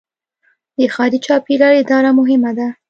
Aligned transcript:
د 0.77 0.79
ښاري 0.93 1.19
چاپیریال 1.25 1.73
اداره 1.81 2.11
مهمه 2.19 2.51
ده. 2.57 2.67